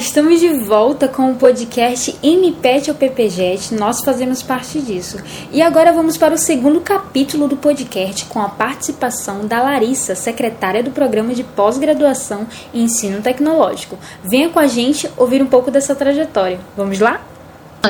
[0.00, 5.18] estamos de volta com o podcast MPET ao PPJet, nós fazemos parte disso.
[5.52, 10.82] E agora vamos para o segundo capítulo do podcast com a participação da Larissa, secretária
[10.82, 13.98] do programa de pós-graduação em ensino tecnológico.
[14.24, 16.58] Venha com a gente ouvir um pouco dessa trajetória.
[16.74, 17.20] Vamos lá?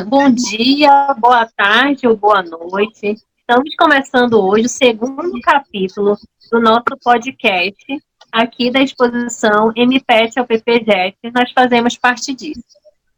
[0.08, 3.14] Bom dia, boa tarde ou boa noite.
[3.38, 6.16] Estamos começando hoje o segundo capítulo
[6.50, 7.78] do nosso podcast
[8.33, 12.62] aqui da exposição MPET ao PPJet, nós fazemos parte disso.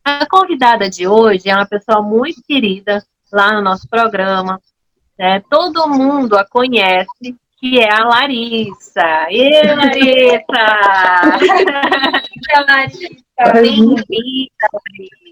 [0.05, 4.61] A convidada de hoje é uma pessoa muito querida lá no nosso programa.
[5.19, 5.43] Né?
[5.49, 9.27] Todo mundo a conhece, que é a Larissa.
[9.31, 10.67] E Larissa!
[13.39, 15.23] Larissa, bem-vinda, Larissa.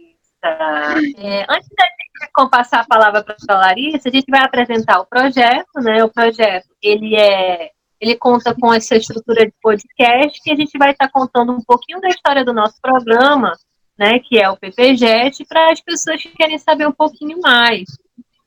[1.18, 5.06] É, antes da gente passar a palavra para a Larissa, a gente vai apresentar o
[5.06, 6.04] projeto, né?
[6.04, 7.70] O projeto, ele é
[8.00, 12.00] ele conta com essa estrutura de podcast que a gente vai estar contando um pouquinho
[12.00, 13.52] da história do nosso programa,
[13.98, 17.84] né, que é o PPJet, para as pessoas que querem saber um pouquinho mais.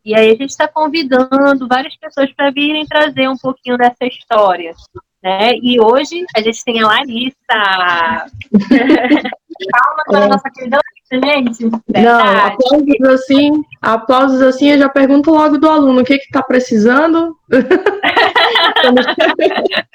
[0.04, 4.74] E aí a gente está convidando várias pessoas para virem trazer um pouquinho dessa história.
[5.24, 5.52] Né?
[5.62, 8.26] E hoje a gente tem a Larissa.
[9.72, 10.80] Palmas para a nossa querida
[11.12, 11.66] gente.
[11.66, 17.38] Não, aplausos assim, aplausos assim, eu já pergunto logo do aluno o que está precisando.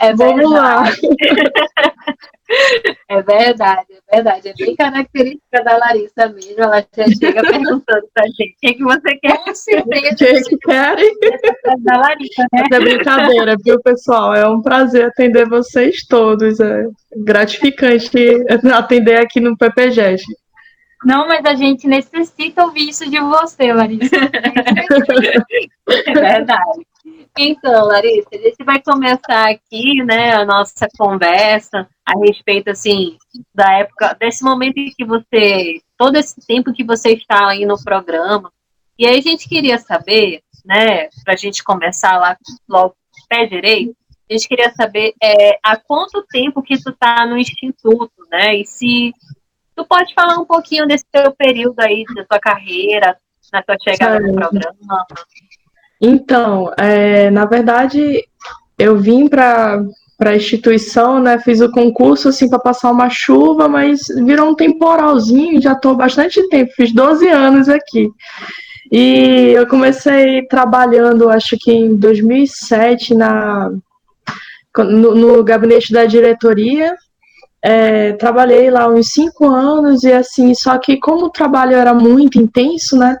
[0.00, 0.84] é Vamos lá.
[3.08, 4.48] É verdade, é verdade.
[4.48, 6.54] É bem característica da Larissa mesmo.
[6.58, 9.38] Ela já chega perguntando pra gente o que, que você quer.
[9.44, 9.90] Com certeza.
[10.10, 11.14] O que, que querem?
[11.80, 12.64] Da Larissa, né?
[12.72, 14.34] É brincadeira, viu, pessoal?
[14.34, 16.58] É um prazer atender vocês todos.
[16.60, 16.84] É
[17.16, 18.10] gratificante
[18.74, 20.22] atender aqui no PPGES.
[21.04, 24.16] Não, mas a gente necessita ouvir isso de você, Larissa.
[26.06, 26.86] é verdade.
[27.38, 33.16] Então, Larissa, a gente vai começar aqui, né, a nossa conversa a respeito, assim,
[33.54, 37.82] da época, desse momento em que você, todo esse tempo que você está aí no
[37.82, 38.52] programa.
[38.98, 42.36] E aí a gente queria saber, né, para a gente começar lá
[42.68, 42.94] logo
[43.28, 43.94] pé direito,
[44.28, 48.66] a gente queria saber é, há quanto tempo que tu está no instituto, né, e
[48.66, 49.12] se
[49.74, 53.16] tu pode falar um pouquinho desse teu período aí, da tua carreira,
[53.52, 55.06] na tua chegada no programa.
[56.00, 58.24] Então, é, na verdade,
[58.78, 59.84] eu vim para
[60.16, 61.38] para a instituição, né?
[61.38, 66.46] Fiz o concurso assim para passar uma chuva, mas virou um temporalzinho, já estou bastante
[66.50, 68.06] tempo, fiz 12 anos aqui.
[68.92, 73.70] E eu comecei trabalhando, acho que em 2007, na,
[74.76, 76.94] no, no gabinete da diretoria.
[77.62, 82.38] É, trabalhei lá uns cinco anos e assim, só que como o trabalho era muito
[82.38, 83.16] intenso, né?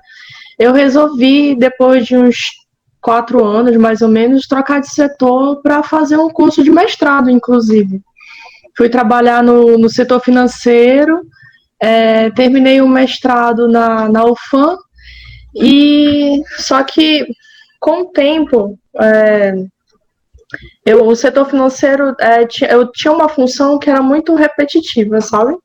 [0.58, 2.36] Eu resolvi, depois de uns
[3.00, 8.00] quatro anos, mais ou menos, trocar de setor para fazer um curso de mestrado, inclusive.
[8.76, 11.22] Fui trabalhar no, no setor financeiro,
[11.80, 14.76] é, terminei o um mestrado na, na UFAM,
[15.54, 17.26] e só que
[17.80, 19.54] com o tempo, é,
[20.84, 25.56] eu, o setor financeiro, é, eu tinha uma função que era muito repetitiva, sabe?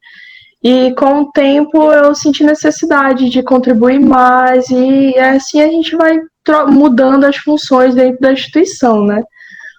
[0.67, 6.19] E com o tempo eu senti necessidade de contribuir mais, e assim a gente vai
[6.67, 9.21] mudando as funções dentro da instituição, né?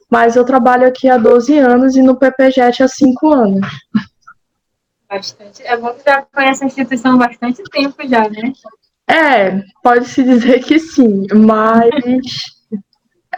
[0.08, 3.66] Mas eu trabalho aqui há 12 anos e no PPJet há 5 anos.
[5.10, 5.60] Bastante.
[5.64, 8.52] É bom que já conhece a instituição há bastante tempo já, né?
[9.10, 11.90] É, pode-se dizer que sim, mas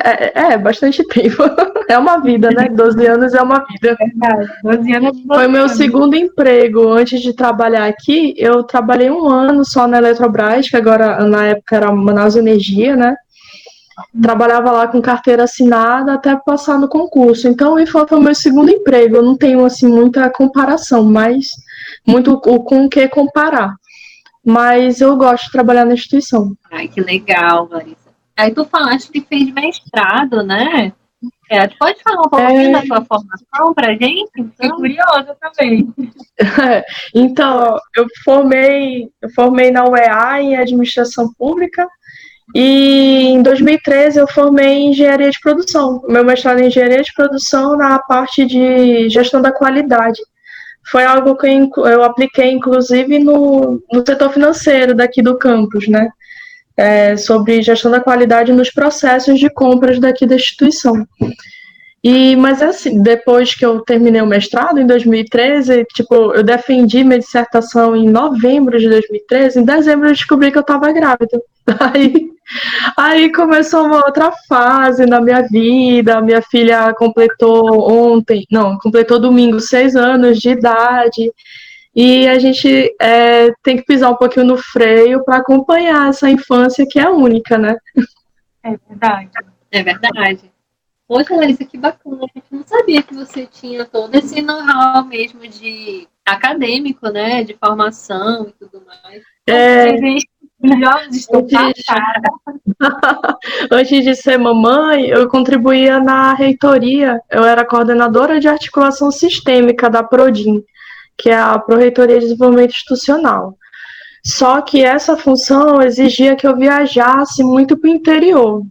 [0.00, 1.42] é, é, bastante tempo.
[1.88, 2.68] É uma vida, né?
[2.68, 3.96] 12 anos é uma vida.
[3.98, 4.50] Verdade.
[4.62, 5.76] 12 anos é Foi meu anos.
[5.78, 6.92] segundo emprego.
[6.92, 11.76] Antes de trabalhar aqui, eu trabalhei um ano só na Eletrobras, que agora na época
[11.76, 13.16] era Manaus Energia, né?
[14.20, 17.48] Trabalhava lá com carteira assinada até passar no concurso.
[17.48, 19.16] Então, foi, foi o meu segundo emprego.
[19.16, 21.48] Eu não tenho, assim, muita comparação, mas
[22.06, 23.74] muito com o que comparar.
[24.44, 26.52] Mas eu gosto de trabalhar na instituição.
[26.70, 27.97] Ai, que legal, Larissa.
[28.38, 30.92] Aí tu falaste que fez mestrado, né?
[31.50, 32.72] É, tu pode falar um pouquinho é...
[32.72, 34.30] da tua formação pra gente?
[34.32, 35.92] Fiquei curiosa também.
[37.12, 41.88] então, eu formei, eu formei na UEA em administração pública
[42.54, 46.00] e em 2013 eu formei em engenharia de produção.
[46.08, 50.20] Meu mestrado em engenharia de produção na parte de gestão da qualidade.
[50.90, 56.08] Foi algo que eu apliquei, inclusive, no, no setor financeiro daqui do campus, né?
[56.78, 61.06] É, sobre gestão da qualidade nos processos de compras daqui da instituição.
[62.02, 67.18] E, mas assim, depois que eu terminei o mestrado, em 2013, tipo, eu defendi minha
[67.18, 71.42] dissertação em novembro de 2013, em dezembro eu descobri que eu estava grávida.
[71.92, 72.38] Aí
[72.96, 76.20] Aí começou uma outra fase na minha vida.
[76.20, 81.30] Minha filha completou ontem, não, completou domingo seis anos de idade.
[82.00, 86.86] E a gente é, tem que pisar um pouquinho no freio para acompanhar essa infância
[86.88, 87.76] que é única, né?
[88.62, 89.30] É verdade.
[89.72, 90.52] É verdade.
[91.08, 92.18] Poxa, Larissa, que bacana.
[92.22, 97.42] A gente não sabia que você tinha todo esse know-how mesmo de acadêmico, né?
[97.42, 99.20] De formação e tudo mais.
[99.48, 101.26] É, antes,
[103.72, 107.20] antes de ser mamãe, eu contribuía na reitoria.
[107.28, 110.64] Eu era coordenadora de articulação sistêmica da Prodim
[111.18, 113.56] que é a Proreitoria de Desenvolvimento Institucional.
[114.24, 118.62] Só que essa função exigia que eu viajasse muito para o interior.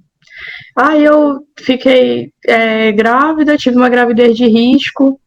[0.76, 5.20] Aí eu fiquei é, grávida, tive uma gravidez de risco,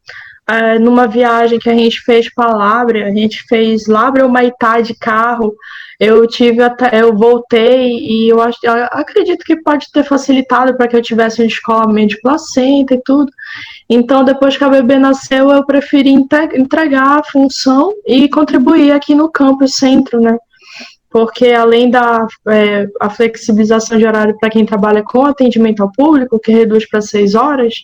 [0.50, 4.80] é, numa viagem que a gente fez para Lábrea, a gente fez Lábrea ou Maitá
[4.80, 5.54] de carro,
[6.00, 10.88] eu tive até, eu voltei e eu, acho, eu acredito que pode ter facilitado para
[10.88, 13.30] que eu tivesse um descolamento de placenta e tudo.
[13.88, 16.10] Então, depois que a bebê nasceu, eu preferi
[16.54, 20.36] entregar a função e contribuir aqui no campus centro, né?
[21.10, 26.40] Porque além da é, a flexibilização de horário para quem trabalha com atendimento ao público,
[26.40, 27.74] que reduz para seis horas,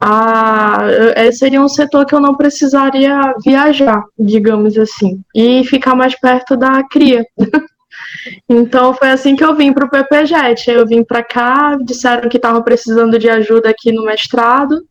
[0.00, 0.80] a,
[1.14, 6.56] é, seria um setor que eu não precisaria viajar, digamos assim, e ficar mais perto
[6.56, 7.24] da cria.
[8.48, 10.70] então foi assim que eu vim para o PPJet.
[10.70, 14.82] Eu vim para cá, disseram que estavam precisando de ajuda aqui no mestrado,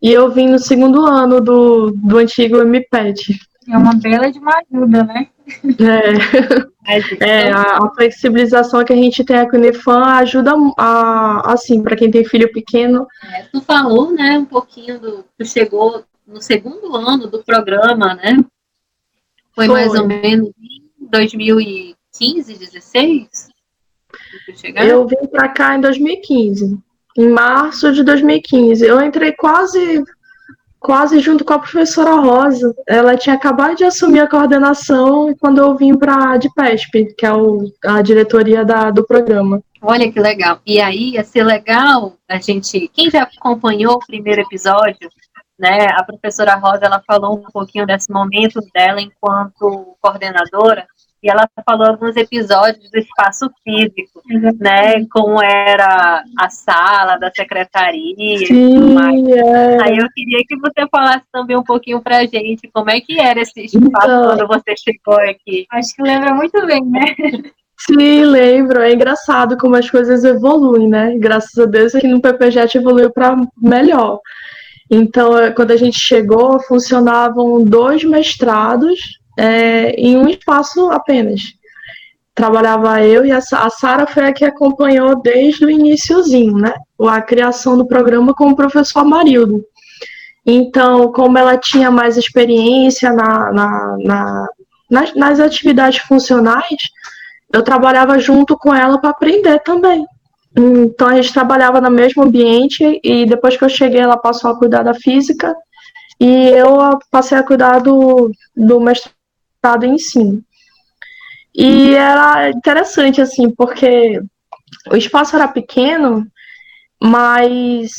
[0.00, 3.36] e eu vim no segundo ano do, do antigo MPET.
[3.68, 5.28] É uma bela de uma ajuda, né?
[6.86, 11.82] É, é a, a, flexibilização que a gente tem aqui no IFAM ajuda a, assim,
[11.82, 13.06] para quem tem filho pequeno.
[13.30, 15.24] É, tu falou, né, um pouquinho do.
[15.36, 18.38] Tu chegou no segundo ano do programa, né?
[19.54, 19.74] Foi, Foi.
[19.74, 23.48] mais ou menos em 2015, 16?
[24.76, 26.78] Eu vim para cá em 2015,
[27.18, 28.84] em março de 2015.
[28.86, 30.02] Eu entrei quase
[30.88, 32.74] quase junto com a professora Rosa.
[32.86, 37.32] Ela tinha acabado de assumir a coordenação quando eu vim para a DPESP, que é
[37.34, 39.60] o, a diretoria da, do programa.
[39.82, 40.62] Olha que legal.
[40.64, 45.10] E aí ia ser legal a gente, quem já acompanhou o primeiro episódio,
[45.58, 50.86] né, a professora Rosa ela falou um pouquinho desse momento dela enquanto coordenadora
[51.22, 54.22] e ela falou alguns episódios do espaço físico,
[54.60, 55.04] né?
[55.10, 59.26] Como era a sala da secretaria Sim, e tudo mais.
[59.28, 59.82] É.
[59.82, 63.40] Aí eu queria que você falasse também um pouquinho pra gente como é que era
[63.40, 65.66] esse espaço então, quando você chegou aqui.
[65.72, 67.14] Acho que lembra muito bem, né?
[67.80, 68.80] Sim, lembro.
[68.80, 71.16] É engraçado como as coisas evoluem, né?
[71.18, 74.20] Graças a Deus aqui no PPJet evoluiu para melhor.
[74.90, 81.40] Então, é, quando a gente chegou, funcionavam dois mestrados é, em um espaço apenas.
[82.34, 86.74] Trabalhava eu e a, a Sara foi a que acompanhou desde o iníciozinho, né?
[87.00, 89.64] A criação do programa com o professor Amarildo.
[90.44, 94.46] Então, como ela tinha mais experiência na, na, na
[94.90, 96.78] nas, nas atividades funcionais,
[97.52, 100.06] eu trabalhava junto com ela para aprender também.
[100.56, 104.58] Então a gente trabalhava no mesmo ambiente e depois que eu cheguei, ela passou a
[104.58, 105.54] cuidar da física
[106.18, 109.17] e eu passei a cuidar do, do mestrado
[109.58, 110.42] estado em ensino.
[111.54, 114.20] E era interessante, assim, porque
[114.90, 116.26] o espaço era pequeno,
[117.02, 117.90] mas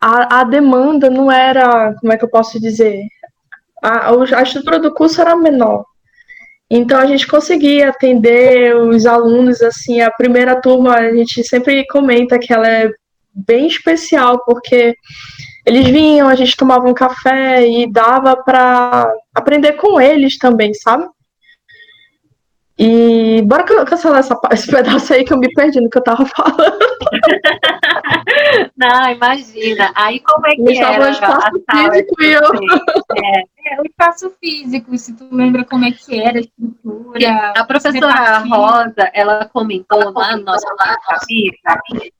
[0.00, 3.02] a, a demanda não era, como é que eu posso dizer?
[3.82, 5.84] A, a estrutura do curso era menor.
[6.70, 12.38] Então a gente conseguia atender os alunos, assim, a primeira turma a gente sempre comenta
[12.38, 12.90] que ela é
[13.34, 14.94] bem especial, porque
[15.66, 21.06] eles vinham, a gente tomava um café e dava para aprender com eles também, sabe?
[22.76, 26.26] E bora cancelar essa, esse pedaço aí que eu me perdi no que eu tava
[26.26, 26.78] falando.
[28.76, 29.92] Não, imagina.
[29.94, 31.06] Aí como é que era?
[31.06, 32.42] O espaço físico e eu.
[33.16, 37.52] É, é, o espaço físico, se tu lembra como é que era a estrutura.
[37.56, 42.10] A professora Rosa, ela comentou lá no nosso capítulo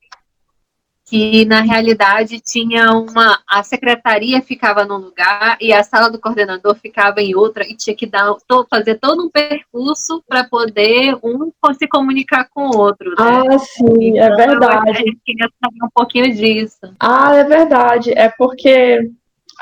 [1.05, 6.75] que na realidade tinha uma a secretaria ficava num lugar e a sala do coordenador
[6.75, 8.33] ficava em outra e tinha que dar
[8.69, 13.09] fazer todo um percurso para poder um se comunicar com o outro.
[13.11, 13.15] Né?
[13.17, 14.89] Ah, sim, é então, é verdade.
[14.89, 16.93] A gente queria saber um pouquinho disso.
[16.99, 18.11] Ah, é verdade.
[18.17, 19.11] É porque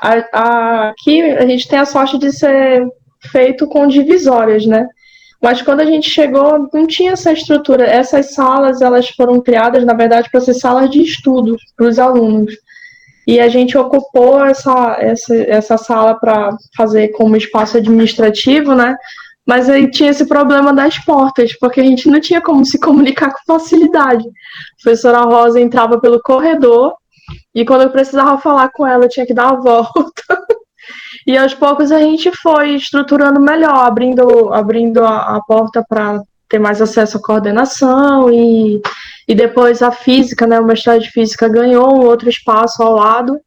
[0.01, 2.87] a, a, aqui a gente tem a sorte de ser
[3.31, 4.87] feito com divisórias, né?
[5.43, 7.85] Mas quando a gente chegou, não tinha essa estrutura.
[7.85, 12.55] Essas salas, elas foram criadas, na verdade, para ser salas de estudo para os alunos.
[13.27, 18.95] E a gente ocupou essa, essa, essa sala para fazer como espaço administrativo, né?
[19.45, 23.33] Mas aí tinha esse problema das portas, porque a gente não tinha como se comunicar
[23.33, 24.25] com facilidade.
[24.25, 26.93] A professora Rosa entrava pelo corredor
[27.53, 30.23] e quando eu precisava falar com ela, eu tinha que dar a volta.
[31.25, 36.59] E aos poucos a gente foi estruturando melhor, abrindo, abrindo a, a porta para ter
[36.59, 38.81] mais acesso à coordenação e,
[39.27, 40.59] e depois a física, né?
[40.59, 43.39] O mestrado de física ganhou um outro espaço ao lado.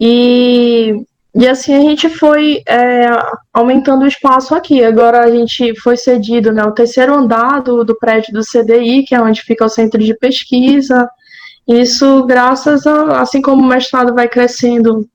[0.00, 0.94] E,
[1.34, 3.06] e assim a gente foi é,
[3.52, 4.82] aumentando o espaço aqui.
[4.82, 9.14] Agora a gente foi cedido né, o terceiro andar do, do prédio do CDI, que
[9.14, 11.08] é onde fica o centro de pesquisa.
[11.68, 15.06] Isso graças a, assim como o mestrado vai crescendo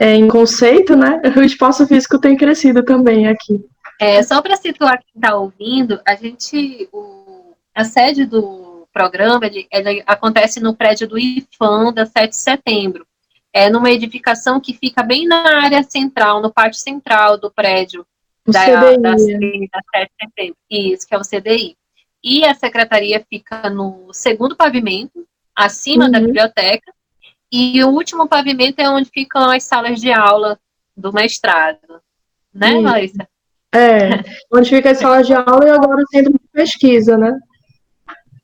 [0.00, 1.20] é, em conceito, né?
[1.36, 3.62] O espaço físico tem crescido também aqui.
[4.00, 9.68] É, só para situar quem está ouvindo, a gente, o, a sede do programa ele,
[9.70, 13.06] ele, acontece no prédio do IFAM da 7 de setembro.
[13.52, 18.06] É numa edificação que fica bem na área central, no pátio central do prédio
[18.46, 19.68] da, da, da 7 de
[20.22, 20.56] setembro.
[20.70, 21.76] Isso, que é o CDI.
[22.24, 26.10] E a secretaria fica no segundo pavimento, acima uhum.
[26.10, 26.90] da biblioteca,
[27.52, 30.58] e o último pavimento é onde ficam as salas de aula
[30.96, 32.00] do mestrado.
[32.52, 32.82] Né, Sim.
[32.82, 33.28] Larissa?
[33.72, 37.38] É, onde fica as salas de aula e agora o centro de pesquisa, né?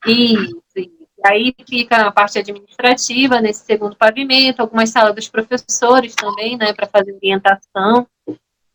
[0.06, 1.06] Isso, isso.
[1.24, 6.86] Aí fica a parte administrativa nesse segundo pavimento, algumas salas dos professores também, né, para
[6.86, 8.06] fazer orientação.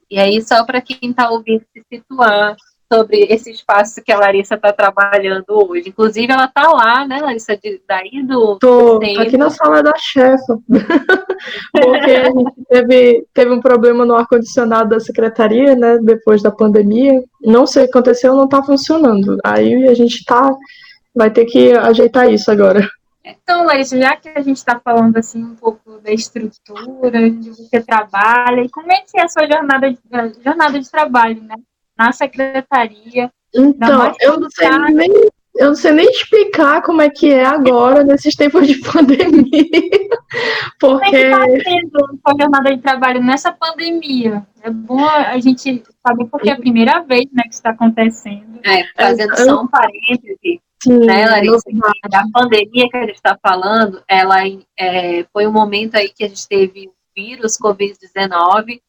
[0.10, 2.58] E aí, só para quem está ouvindo se situar,
[2.92, 5.90] sobre esse espaço que a Larissa está trabalhando hoje.
[5.90, 8.58] Inclusive, ela está lá, né, Larissa, de, daí do.
[8.60, 10.60] Tô, aqui na sala da chefa.
[11.72, 17.24] Porque a gente teve, teve um problema no ar-condicionado da secretaria, né, depois da pandemia.
[17.42, 19.38] Não sei o que aconteceu, não está funcionando.
[19.44, 20.54] Aí a gente tá.
[21.14, 22.88] Vai ter que ajeitar isso agora.
[23.24, 27.82] Então, Larissa, já que a gente está falando assim um pouco da estrutura, de você
[27.82, 30.00] trabalha, e como é que é a sua jornada de,
[30.44, 31.56] jornada de trabalho, né?
[31.98, 33.32] Na secretaria.
[33.54, 35.12] Então, eu não, sei nem,
[35.56, 39.66] eu não sei nem explicar como é que é agora, nesses tempos de pandemia.
[40.80, 40.80] Porque.
[40.80, 44.46] Como é que tá sendo a jornada de trabalho nessa pandemia?
[44.64, 48.60] É bom a gente saber porque é a primeira vez né, que está acontecendo.
[48.64, 50.62] É, fazendo só um parêntese.
[50.84, 51.70] Sim, né, Larissa,
[52.12, 54.38] a pandemia que a gente está falando, ela
[54.80, 58.82] é, foi um momento aí que a gente teve o vírus Covid-19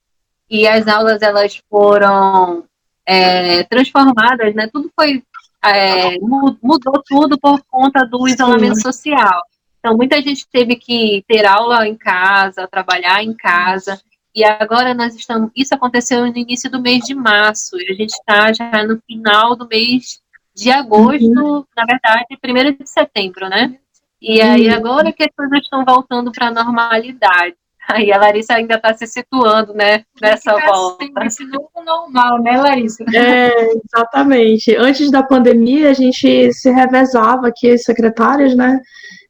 [0.49, 2.65] e as aulas elas foram
[3.07, 4.69] é, transformadas, né?
[4.73, 5.23] Tudo foi
[5.65, 8.83] é, mudou tudo por conta do isolamento Sim.
[8.83, 9.43] social.
[9.79, 14.01] Então muita gente teve que ter aula em casa, trabalhar em casa.
[14.35, 15.51] E agora nós estamos.
[15.55, 17.77] Isso aconteceu no início do mês de março.
[17.77, 20.21] E a gente está já no final do mês
[20.55, 21.65] de agosto, uhum.
[21.77, 23.79] na verdade, primeiro de setembro, né?
[24.21, 27.57] E aí agora que as coisas estão voltando para a normalidade.
[27.89, 31.05] Aí a Larissa ainda está se situando, né, nessa volta.
[31.25, 33.05] Esse novo normal, né, Larissa?
[33.15, 34.75] É, exatamente.
[34.77, 38.81] Antes da pandemia, a gente se revezava aqui, as secretárias, né,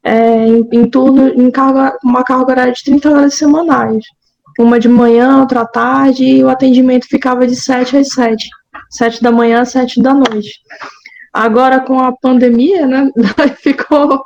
[0.04, 4.04] é, em, em turno, em carga, uma carga horária de 30 horas semanais.
[4.58, 8.48] Uma de manhã, outra à tarde, e o atendimento ficava de 7 às 7.
[8.90, 10.50] 7 da manhã às 7 da noite.
[11.32, 13.10] Agora, com a pandemia, né,
[13.56, 14.22] ficou...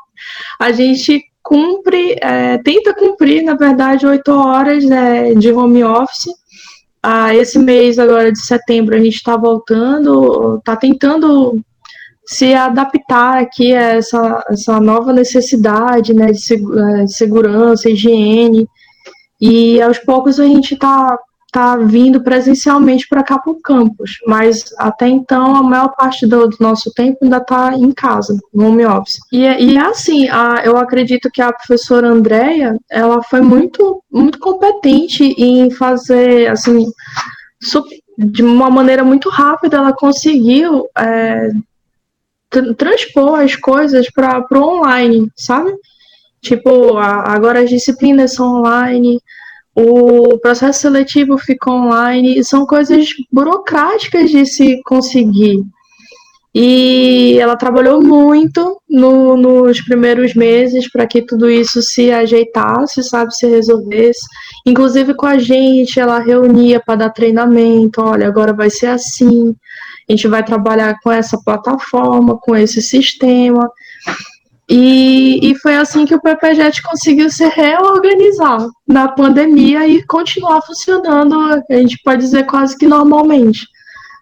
[0.59, 6.35] A gente cumpre, é, tenta cumprir, na verdade, oito horas né, de home office.
[7.01, 11.61] Ah, esse mês agora de setembro a gente está voltando, está tentando
[12.27, 18.67] se adaptar aqui a essa, essa nova necessidade né, de, é, de segurança, higiene.
[19.41, 21.17] E aos poucos a gente está
[21.57, 26.49] tá vindo presencialmente para cá para o campus, mas até então a maior parte do,
[26.49, 29.17] do nosso tempo ainda está em casa, no home office.
[29.33, 34.03] E, é, e é assim, a, eu acredito que a professora Andréia, ela foi muito,
[34.13, 36.85] muito competente em fazer, assim,
[38.19, 41.49] de uma maneira muito rápida, ela conseguiu é,
[42.77, 45.73] transpor as coisas para o online, sabe?
[46.43, 49.19] Tipo, a, agora as disciplinas são online,
[49.77, 55.63] o processo seletivo ficou online, são coisas burocráticas de se conseguir.
[56.55, 63.35] E ela trabalhou muito no, nos primeiros meses para que tudo isso se ajeitasse, sabe,
[63.35, 64.27] se resolvesse.
[64.65, 68.01] Inclusive com a gente, ela reunia para dar treinamento.
[68.01, 69.55] Olha, agora vai ser assim.
[70.09, 73.71] A gente vai trabalhar com essa plataforma, com esse sistema.
[74.69, 81.37] E, e foi assim que o PPJet conseguiu se reorganizar na pandemia e continuar funcionando,
[81.71, 83.67] a gente pode dizer quase que normalmente.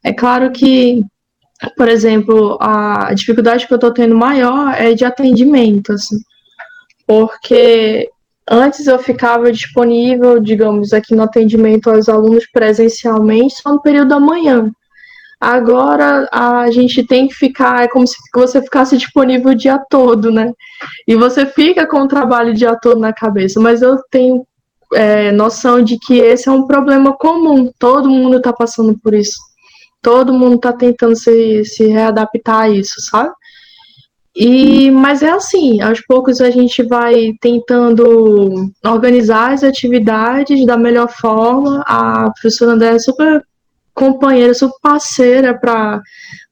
[0.04, 1.02] É claro que,
[1.76, 6.18] por exemplo, a dificuldade que eu estou tendo maior é de atendimento, assim,
[7.06, 8.10] porque
[8.50, 14.20] antes eu ficava disponível, digamos, aqui no atendimento aos alunos presencialmente só no período da
[14.20, 14.70] manhã.
[15.40, 20.30] Agora a gente tem que ficar, é como se você ficasse disponível o dia todo,
[20.30, 20.52] né?
[21.06, 23.60] E você fica com o trabalho o dia todo na cabeça.
[23.60, 24.46] Mas eu tenho
[24.94, 27.70] é, noção de que esse é um problema comum.
[27.78, 29.38] Todo mundo está passando por isso.
[30.00, 33.32] Todo mundo está tentando se, se readaptar a isso, sabe?
[34.36, 41.08] E, mas é assim, aos poucos a gente vai tentando organizar as atividades da melhor
[41.08, 41.82] forma.
[41.86, 43.44] A professora André é super
[43.94, 46.02] companheira, super parceira para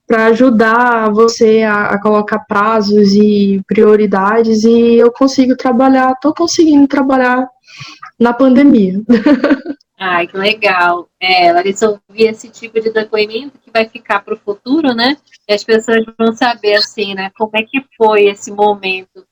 [0.05, 6.85] para ajudar você a, a, colocar prazos e prioridades e eu consigo trabalhar, estou conseguindo
[6.87, 7.47] trabalhar
[8.19, 9.01] na pandemia.
[9.97, 11.07] Ai, que legal.
[11.19, 15.15] É, Larissa, ouvir esse tipo de depoimento que vai ficar para o futuro, né?
[15.47, 17.31] E as pessoas vão saber, assim, né?
[17.37, 19.25] Como é que foi esse momento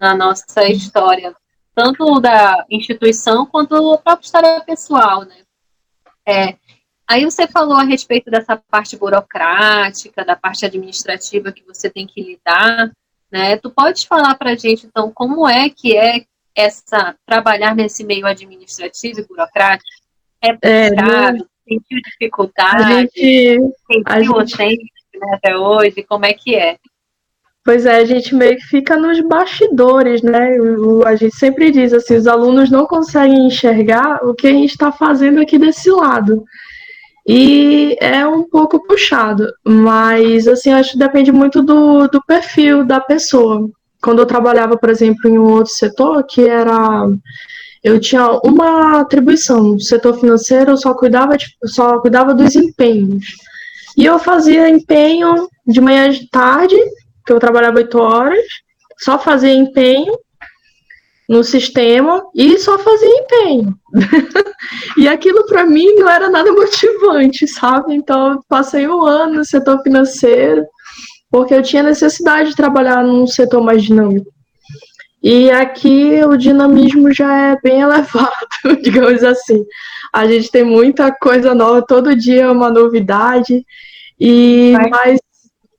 [0.00, 1.36] na nossa história,
[1.74, 5.36] tanto da instituição quanto a própria história pessoal, né?
[6.26, 6.56] É,
[7.06, 12.22] aí você falou a respeito dessa parte burocrática, da parte administrativa que você tem que
[12.22, 12.90] lidar,
[13.30, 13.56] né?
[13.56, 18.26] Tu pode falar para a gente, então, como é que é essa trabalhar nesse meio
[18.26, 19.88] administrativo e burocrático?
[20.40, 21.38] É, é puxado?
[21.38, 22.92] É, sentiu dificuldade?
[22.92, 23.58] A gente,
[23.90, 24.92] sentiu a gente...
[25.14, 26.02] né, até hoje?
[26.02, 26.76] Como é que é?
[27.64, 30.50] Pois é, a gente meio que fica nos bastidores, né?
[31.06, 34.92] A gente sempre diz assim, os alunos não conseguem enxergar o que a gente está
[34.92, 36.44] fazendo aqui desse lado.
[37.26, 43.00] E é um pouco puxado, mas assim, acho que depende muito do, do perfil da
[43.00, 43.68] pessoa.
[44.02, 47.08] Quando eu trabalhava, por exemplo, em um outro setor, que era
[47.82, 49.62] eu tinha uma atribuição.
[49.62, 53.26] No setor financeiro, eu só cuidava, de, só cuidava dos empenhos.
[53.96, 56.76] E eu fazia empenho de manhã de tarde,
[57.26, 58.44] que eu trabalhava oito horas,
[58.98, 60.14] só fazia empenho
[61.28, 63.74] no sistema e só fazia empenho.
[64.98, 67.94] e aquilo para mim não era nada motivante, sabe?
[67.94, 70.64] Então eu passei um ano no setor financeiro
[71.30, 74.30] porque eu tinha necessidade de trabalhar num setor mais dinâmico.
[75.22, 78.46] E aqui o dinamismo já é bem elevado,
[78.82, 79.64] digamos assim.
[80.12, 83.64] A gente tem muita coisa nova, todo dia é uma novidade,
[84.20, 85.18] e mas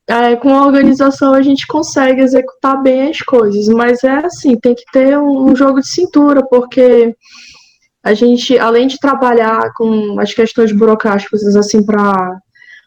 [0.07, 3.67] é, com a organização a gente consegue executar bem as coisas.
[3.67, 7.15] Mas é assim, tem que ter um, um jogo de cintura, porque
[8.03, 12.39] a gente, além de trabalhar com as questões burocráticas assim para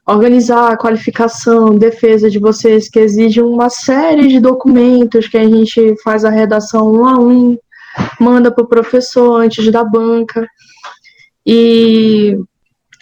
[0.07, 5.95] organizar a qualificação, defesa de vocês, que exige uma série de documentos que a gente
[6.03, 7.59] faz a redação um a um,
[8.19, 10.47] manda para o professor antes da banca.
[11.45, 12.39] E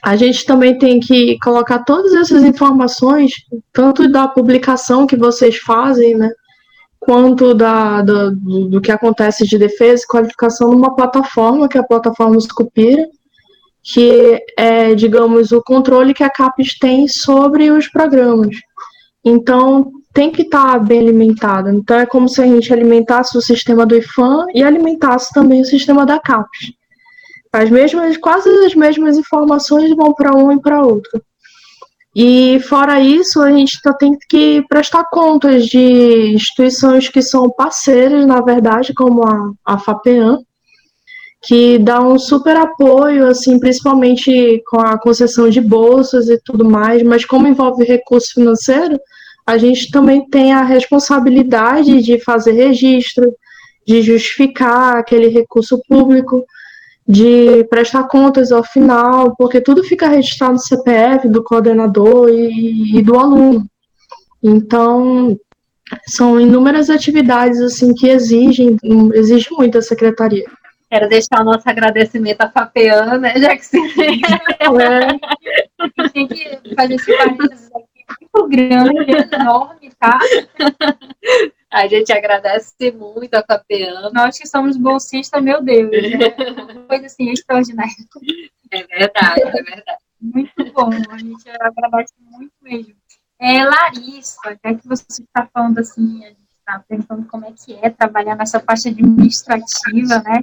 [0.06, 3.32] a gente também tem que colocar todas essas informações,
[3.72, 6.30] tanto da publicação que vocês fazem, né,
[7.00, 8.30] quanto da, do,
[8.68, 13.04] do que acontece de defesa e qualificação numa plataforma, que é a plataforma Scupira,
[13.82, 18.54] que é, digamos, o controle que a CAPES tem sobre os programas.
[19.24, 21.68] Então, tem que estar tá bem alimentado.
[21.70, 25.64] Então, é como se a gente alimentasse o sistema do IFAM e alimentasse também o
[25.64, 26.76] sistema da CAPES.
[27.56, 31.22] As mesmas, quase as mesmas informações vão para um e para outro.
[32.14, 38.26] E fora isso, a gente tá, tem que prestar contas de instituições que são parceiras,
[38.26, 40.38] na verdade, como a, a FAPEAN,
[41.42, 47.02] que dá um super apoio, assim, principalmente com a concessão de bolsas e tudo mais,
[47.02, 48.98] mas como envolve recurso financeiro,
[49.46, 53.32] a gente também tem a responsabilidade de fazer registro,
[53.86, 56.44] de justificar aquele recurso público,
[57.08, 63.02] de prestar contas ao final, porque tudo fica registrado no CPF do coordenador e, e
[63.02, 63.66] do aluno.
[64.42, 65.38] Então,
[66.08, 68.76] são inúmeras atividades assim que exigem,
[69.14, 70.46] exige muito a secretaria.
[70.90, 73.82] Quero deixar o nosso agradecimento à Fapeana, né, já que você é.
[76.12, 80.20] tem que fazer esse parênteses aqui muito grande, enorme, tá?
[81.76, 84.08] A gente agradece muito a Fapeana.
[84.10, 86.30] Nós que somos bolsistas, meu Deus, né?
[86.88, 87.92] coisa assim extraordinária.
[88.70, 89.98] É verdade, é verdade.
[90.18, 92.94] Muito bom, a gente agradece muito mesmo.
[93.38, 97.78] É, Larissa, já que você está falando assim, a gente está perguntando como é que
[97.82, 100.40] é trabalhar nessa parte administrativa, né?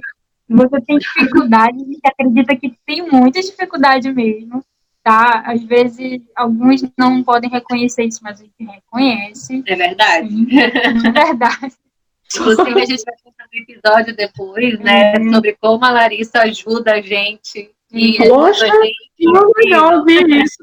[0.48, 4.64] você tem dificuldade, a gente acredita que tem muita dificuldade mesmo,
[5.04, 5.42] tá?
[5.46, 9.62] Às vezes, alguns não podem reconhecer isso, mas a gente reconhece.
[9.66, 10.28] É verdade.
[10.28, 10.70] Sim, é
[11.12, 11.74] verdade.
[12.34, 15.12] Inclusive, a gente vai contar um episódio depois, né?
[15.12, 15.32] É.
[15.32, 17.70] Sobre como a Larissa ajuda a gente.
[17.92, 19.26] E Poxa, a gente, que
[19.62, 20.56] legal ouvir isso.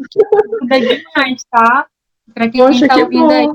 [0.44, 1.88] Ajuda demais, tá?
[2.34, 3.32] Pra quem Poxa, tá ouvindo bom.
[3.32, 3.48] aí,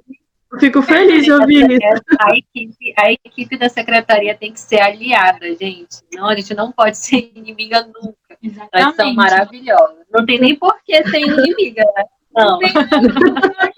[0.59, 2.03] Fico feliz de ouvir isso.
[2.21, 6.03] A equipe, a equipe da secretaria tem que ser aliada, gente.
[6.13, 8.17] Não, a gente não pode ser inimiga nunca.
[8.43, 8.71] Exatamente.
[8.73, 10.07] Elas são maravilhosas.
[10.13, 12.05] Não tem nem por que ser inimiga, né?
[12.35, 12.59] Não.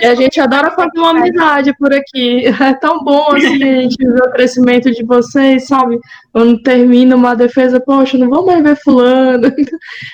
[0.00, 2.46] E a gente adora fazer uma amizade por aqui.
[2.46, 5.98] É tão bom assim, a gente ver o crescimento de vocês, sabe?
[6.32, 9.52] Quando termina uma defesa, poxa, não vou mais ver fulano.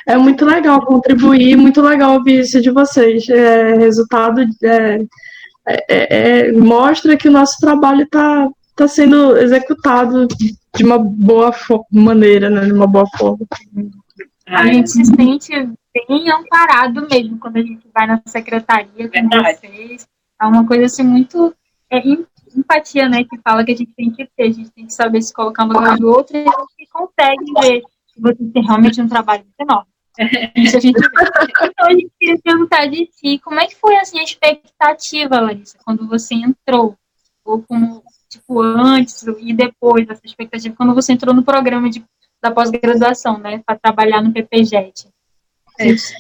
[0.07, 3.29] É muito legal contribuir, muito legal ouvir isso de vocês.
[3.29, 5.01] É, resultado é,
[5.67, 10.27] é, é, é mostra que o nosso trabalho está tá sendo executado
[10.75, 11.55] de uma boa
[11.91, 12.65] maneira, né?
[12.65, 13.47] De uma boa forma.
[14.47, 15.53] A gente se sente
[15.95, 19.59] bem amparado mesmo quando a gente vai na secretaria com Verdade.
[19.59, 20.09] vocês.
[20.41, 21.55] É uma coisa assim muito.
[21.91, 22.03] É,
[22.57, 23.25] empatia, né?
[23.25, 25.65] Que fala que a gente tem que ter, a gente tem que saber se colocar
[25.65, 29.45] no lugar do outro e a gente consegue ver que você tem realmente um trabalho
[29.59, 29.91] enorme.
[30.57, 31.07] Isso a gente vê.
[31.63, 35.79] Então a gente queria perguntar de ti, como é que foi assim, a expectativa, Larissa,
[35.85, 36.97] quando você entrou?
[37.45, 42.05] Ou como, tipo, antes e depois dessa expectativa, quando você entrou no programa de,
[42.43, 43.63] da pós-graduação, né?
[43.65, 45.09] Para trabalhar no PPJET?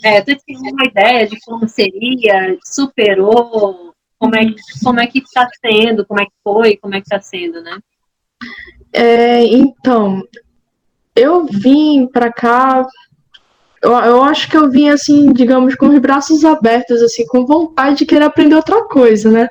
[0.05, 4.46] É, é, tu tinha uma ideia de como seria, superou, como é,
[4.83, 7.79] como é que está sendo, como é que foi, como é que está sendo, né?
[8.92, 10.22] É, então,
[11.14, 12.87] eu vim para cá,
[13.83, 17.98] eu, eu acho que eu vim assim, digamos, com os braços abertos, assim, com vontade
[17.98, 19.48] de querer aprender outra coisa, né?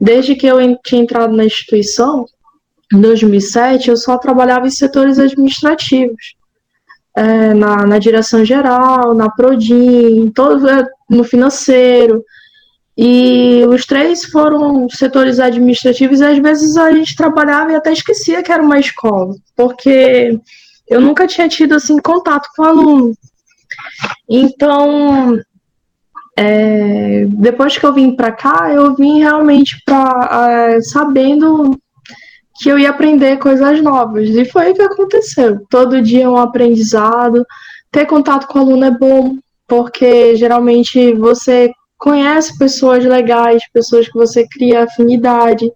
[0.00, 2.24] Desde que eu tinha entrado na instituição,
[2.92, 6.34] em 2007, eu só trabalhava em setores administrativos
[7.16, 12.24] é, na, na direção geral, na Prodim, todo, é, no financeiro.
[12.96, 18.42] E os três foram setores administrativos e às vezes a gente trabalhava e até esquecia
[18.42, 20.38] que era uma escola, porque
[20.88, 23.12] eu nunca tinha tido assim contato com aluno.
[24.28, 25.40] Então,
[26.36, 31.76] é, depois que eu vim para cá, eu vim realmente para é, sabendo
[32.56, 34.28] que eu ia aprender coisas novas.
[34.28, 35.60] E foi o que aconteceu.
[35.68, 37.44] Todo dia é um aprendizado.
[37.90, 39.36] Ter contato com aluno é bom,
[39.66, 45.70] porque geralmente você conhece pessoas legais, pessoas que você cria afinidade.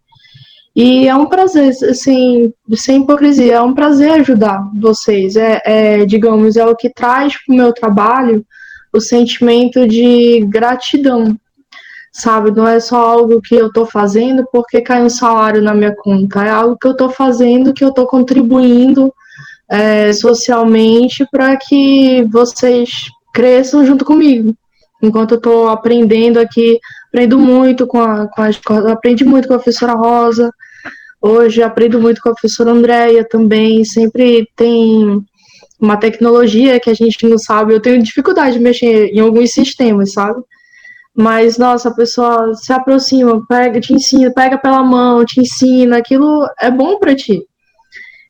[0.74, 5.34] E é um prazer, assim, sem hipocrisia, é um prazer ajudar vocês.
[5.36, 8.44] É, é digamos, é o que traz para o meu trabalho
[8.92, 11.36] o sentimento de gratidão
[12.18, 12.50] sabe?
[12.50, 16.44] Não é só algo que eu estou fazendo porque cai um salário na minha conta,
[16.44, 19.12] é algo que eu estou fazendo, que eu estou contribuindo
[19.70, 22.90] é, socialmente para que vocês
[23.32, 24.54] cresçam junto comigo.
[25.00, 26.78] Enquanto eu estou aprendendo aqui,
[27.08, 30.50] aprendo muito com a, com a aprendi muito com a professora Rosa,
[31.22, 35.24] hoje aprendo muito com a professora Andréia também, sempre tem
[35.80, 40.12] uma tecnologia que a gente não sabe, eu tenho dificuldade de mexer em alguns sistemas,
[40.12, 40.42] sabe?
[41.18, 46.48] Mas, nossa, a pessoa se aproxima, pega, te ensina, pega pela mão, te ensina, aquilo
[46.60, 47.42] é bom para ti.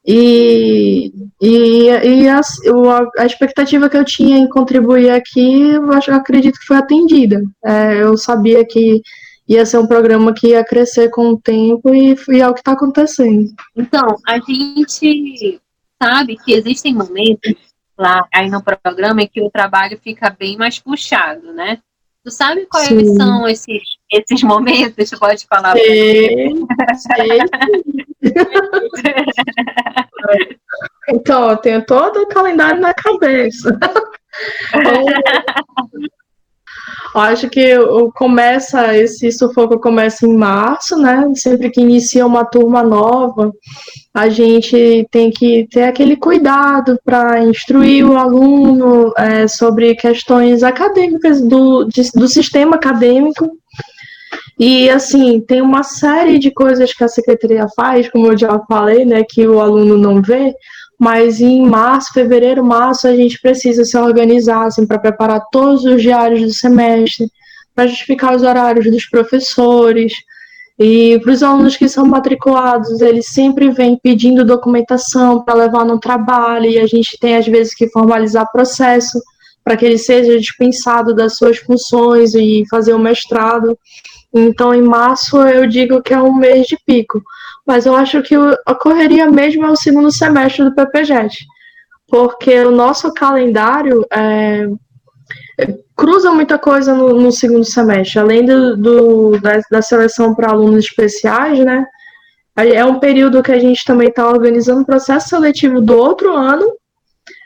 [0.07, 2.41] E, e, e a,
[3.19, 7.43] a, expectativa que eu tinha em contribuir aqui, eu, acho, eu acredito que foi atendida.
[7.63, 9.03] É, eu sabia que
[9.47, 12.61] ia ser um programa que ia crescer com o tempo e, e é o que
[12.61, 13.51] está acontecendo.
[13.77, 15.61] Então, a gente
[16.03, 17.55] sabe que existem momentos
[17.99, 21.81] lá aí no programa em que o trabalho fica bem mais puxado, né?
[22.29, 23.17] Tu sabe quais Sim.
[23.17, 25.09] são esses, esses momentos?
[25.09, 26.67] Tu pode falar Sim.
[31.09, 33.79] então, eu tenho todo o calendário na cabeça.
[37.15, 37.75] Acho que
[38.15, 41.31] começa esse sufoco começa em março, né?
[41.35, 43.53] Sempre que inicia uma turma nova,
[44.13, 51.41] a gente tem que ter aquele cuidado para instruir o aluno é, sobre questões acadêmicas
[51.41, 53.51] do, de, do sistema acadêmico.
[54.59, 59.05] E assim, tem uma série de coisas que a secretaria faz, como eu já falei,
[59.05, 60.53] né, que o aluno não vê,
[60.99, 66.03] mas em março, fevereiro, março, a gente precisa se organizar assim, para preparar todos os
[66.03, 67.31] diários do semestre,
[67.75, 70.13] para justificar os horários dos professores.
[70.77, 76.01] E para os alunos que são matriculados, eles sempre vêm pedindo documentação para levar no
[76.01, 79.21] trabalho, e a gente tem às vezes que formalizar processo
[79.63, 83.79] para que ele seja dispensado das suas funções e fazer o mestrado.
[84.35, 87.23] Então, em março, eu digo que é um mês de pico
[87.69, 91.37] mas eu acho que a correria mesmo é o segundo semestre do PPJET,
[92.09, 94.67] porque o nosso calendário é,
[95.95, 100.87] cruza muita coisa no, no, segundo semestre, além do, do da, da, seleção para alunos
[100.87, 101.85] especiais, né?
[102.57, 106.73] É um período que a gente também está organizando o processo seletivo do outro ano.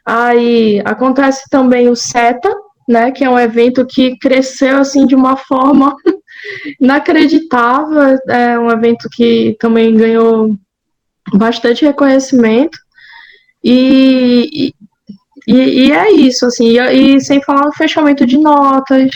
[0.06, 2.54] Aí acontece também o SETA,
[2.88, 3.10] né?
[3.10, 5.96] Que é um evento que cresceu assim de uma forma
[6.80, 8.18] inacreditável.
[8.28, 10.56] É um evento que também ganhou
[11.34, 12.78] bastante reconhecimento.
[13.62, 14.74] E,
[15.46, 19.10] e, e, é isso, assim, e, e, sem falar no fechamento de notas.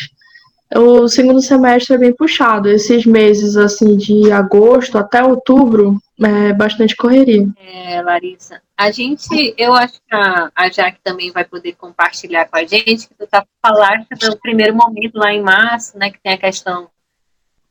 [0.74, 2.68] O segundo semestre é bem puxado.
[2.68, 7.46] Esses meses, assim, de agosto até outubro, é bastante correria.
[7.56, 8.60] É, Larissa.
[8.76, 13.08] A gente, eu acho que a, a Jaque também vai poder compartilhar com a gente,
[13.08, 16.88] que tu tá falando do primeiro momento lá em março, né, que tem a questão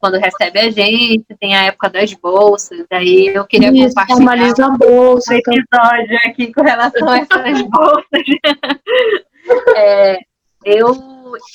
[0.05, 4.77] quando recebe a gente, tem a época das bolsas, daí eu queria Isso, compartilhar a
[4.77, 5.53] bolsa, um então.
[5.55, 8.05] episódio aqui com relação a essas bolsas.
[9.75, 10.19] é,
[10.63, 10.93] eu,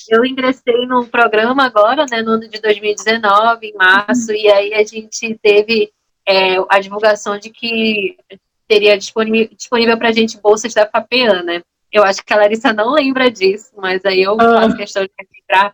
[0.08, 4.84] eu ingressei num programa agora, né, no ano de 2019, em março, e aí a
[4.84, 5.92] gente teve
[6.26, 8.16] é, a divulgação de que
[8.66, 11.62] teria disponível, para a gente bolsas da FAPEAN, né?
[11.92, 14.60] Eu acho que a Larissa não lembra disso, mas aí eu ah.
[14.60, 15.72] faço questão de lembrar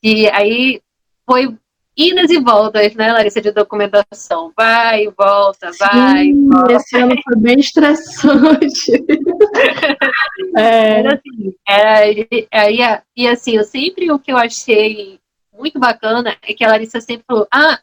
[0.00, 0.80] que aí
[1.26, 1.54] foi
[1.96, 4.52] idas e voltas, né, Larissa, de documentação.
[4.56, 6.72] Vai e volta, vai Sim, e volta.
[6.74, 8.92] Esse ano foi bem estressante.
[10.56, 11.00] é.
[11.00, 15.18] Era assim, era, era, e assim, eu sempre o que eu achei
[15.58, 17.78] muito bacana é que a Larissa sempre falou, ah,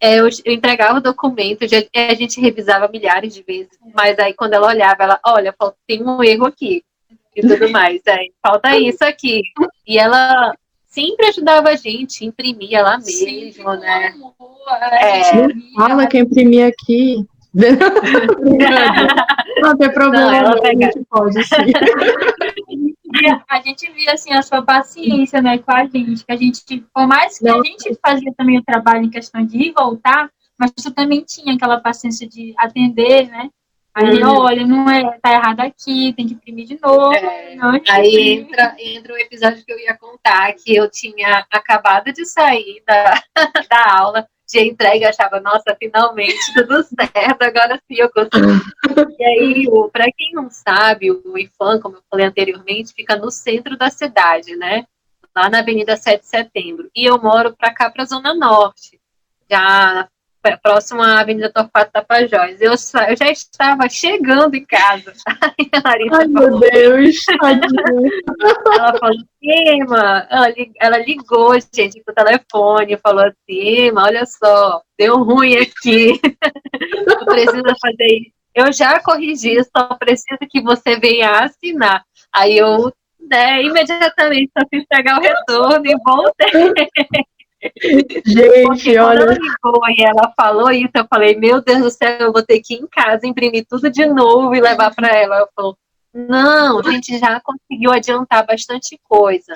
[0.00, 4.34] é, eu, eu, entregava o documento, já, a gente revisava milhares de vezes, mas aí
[4.34, 5.54] quando ela olhava, ela, olha,
[5.86, 6.82] tem um erro aqui
[7.36, 9.42] e tudo mais, aí, falta isso aqui.
[9.86, 10.54] E ela
[10.94, 14.14] sempre ajudava a gente, imprimia lá mesmo, Sim, né?
[14.14, 14.32] Amor,
[14.92, 17.26] é, fala que imprimia aqui.
[19.60, 21.54] não tem problema, não, a gente pode, sim.
[23.48, 27.06] a gente via assim a sua paciência, né, com a gente, que a gente, por
[27.06, 27.60] mais que não.
[27.60, 30.28] a gente fazia também o trabalho em questão de ir e voltar,
[30.58, 33.48] mas você também tinha aquela paciência de atender, né?
[33.94, 34.38] Aí, uhum.
[34.38, 37.14] olha, não é, tá errado aqui, tem que imprimir de novo.
[37.14, 37.56] É,
[37.90, 42.82] aí entra, entra o episódio que eu ia contar, que eu tinha acabado de sair
[42.84, 43.22] da,
[43.70, 49.14] da aula de entrega, achava, nossa, finalmente tudo certo, agora sim eu consigo.
[49.18, 53.76] e aí, para quem não sabe, o IFAM, como eu falei anteriormente, fica no centro
[53.76, 54.86] da cidade, né?
[55.34, 56.90] Lá na Avenida 7 de Setembro.
[56.94, 59.00] E eu moro para cá, para a Zona Norte,
[59.50, 60.08] já
[60.62, 62.60] próximo à Avenida Torquato Tapajós.
[62.60, 65.12] Eu, eu já estava chegando em casa.
[65.40, 67.16] Aí a Larissa Ai, falou, meu Deus,
[68.78, 75.22] Ela falou, Ema, ela, ela ligou, gente, pro telefone, falou assim, Ema, olha só, deu
[75.22, 76.20] ruim aqui.
[77.06, 78.34] eu preciso fazer isso.
[78.54, 82.04] Eu já corrigi, só preciso que você venha assinar.
[82.32, 86.72] Aí eu, né, imediatamente só fiz pegar o retorno e voltei.
[88.26, 89.22] Gente, olha.
[89.22, 92.60] Ela ligou e ela falou isso, eu falei, meu Deus do céu, eu vou ter
[92.60, 95.36] que ir em casa, imprimir tudo de novo e levar para ela.
[95.36, 95.76] Ela falou,
[96.12, 99.54] não, a gente já conseguiu adiantar bastante coisa.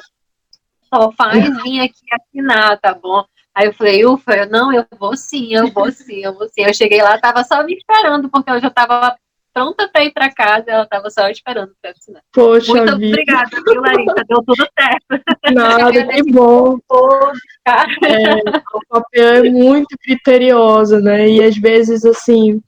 [0.92, 3.24] Só faz vir aqui assinar, tá bom?
[3.54, 6.62] Aí eu falei, ufa, eu, não, eu vou sim, eu vou sim, eu vou sim.
[6.62, 9.16] Eu cheguei lá, tava só me esperando, porque eu já tava
[9.58, 12.22] pronta para ir para casa, ela estava só esperando para assinar.
[12.32, 13.12] Poxa Muito vida.
[13.12, 14.24] obrigada, viu, Larissa?
[14.28, 15.24] Deu tudo certo.
[15.52, 16.78] Nada, que bom.
[18.04, 18.34] É,
[18.74, 21.28] o papel é muito criteriosa, né?
[21.28, 22.60] E às vezes, assim,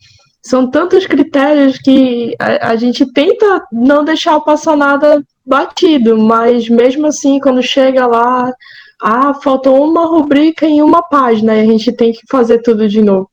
[0.43, 7.07] são tantos critérios que a, a gente tenta não deixar passar nada batido, mas mesmo
[7.07, 8.53] assim, quando chega lá,
[9.01, 13.01] ah, faltou uma rubrica em uma página e a gente tem que fazer tudo de
[13.01, 13.31] novo.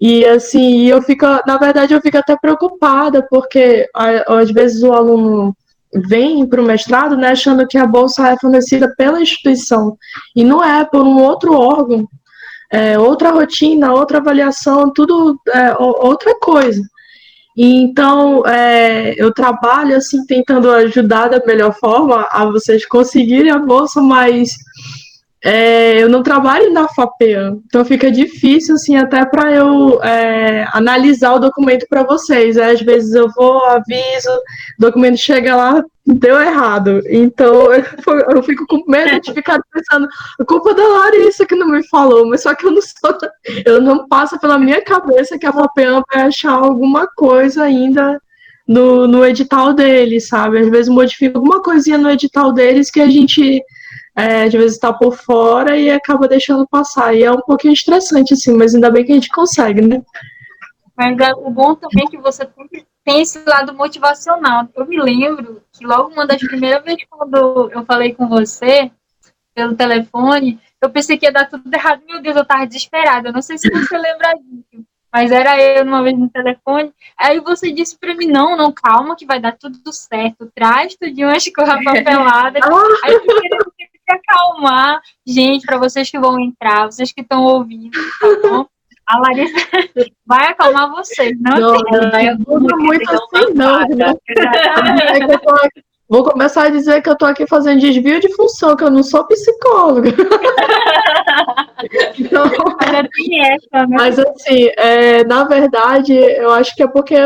[0.00, 5.56] E assim, eu fico, na verdade, eu fico até preocupada, porque às vezes o aluno
[5.94, 9.96] vem para o mestrado né, achando que a bolsa é fornecida pela instituição,
[10.34, 12.06] e não é por um outro órgão,
[12.70, 16.82] é, outra rotina, outra avaliação, tudo é, outra coisa.
[17.56, 23.58] E, então, é, eu trabalho assim, tentando ajudar da melhor forma a vocês conseguirem a
[23.58, 24.50] bolsa, mas
[25.44, 31.34] é, eu não trabalho na FAPEAN, então fica difícil, assim, até para eu é, analisar
[31.34, 32.56] o documento para vocês.
[32.56, 34.30] Às vezes eu vou, aviso,
[34.78, 37.02] o documento chega lá, deu errado.
[37.08, 37.68] Então
[38.34, 40.08] eu, fico com medo de ficar pensando,
[40.40, 43.16] a culpa da Larissa que não me falou, mas só que eu não sou,
[43.64, 48.20] eu não passa pela minha cabeça que a FAPEAN vai achar alguma coisa ainda
[48.66, 50.58] no, no edital deles, sabe?
[50.58, 53.62] Às vezes modifica alguma coisinha no edital deles que a gente
[54.16, 57.14] é, às vezes está por fora e acaba deixando passar.
[57.14, 60.02] E é um pouquinho estressante, assim, mas ainda bem que a gente consegue, né?
[60.96, 62.48] Mas o bom também é que você
[63.04, 64.66] tem esse lado motivacional.
[64.74, 68.90] Eu me lembro que logo uma das primeiras vezes quando eu falei com você
[69.54, 72.02] pelo telefone, eu pensei que ia dar tudo errado.
[72.06, 73.28] Meu Deus, eu tava desesperada.
[73.28, 74.84] Eu não sei se você lembra disso.
[75.12, 76.92] Mas era eu uma vez no telefone.
[77.18, 80.50] Aí você disse pra mim: não, não, calma, que vai dar tudo certo.
[80.54, 82.58] Traz tudo de uma escorra papelada.
[83.04, 83.18] Aí
[84.08, 88.66] eu acalmar, gente, para vocês que vão entrar, vocês que estão ouvindo, tá bom?
[89.06, 89.54] A Larissa
[90.26, 92.10] vai acalmar vocês, não, não, não,
[92.48, 93.82] não, não muito assim, não.
[93.82, 93.86] É
[95.32, 95.54] eu tô
[96.08, 99.02] vou começar a dizer que eu tô aqui fazendo desvio de função, que eu não
[99.02, 100.10] sou psicóloga.
[102.18, 103.08] então, né?
[103.88, 107.16] mas assim, é, na verdade, eu acho que é porque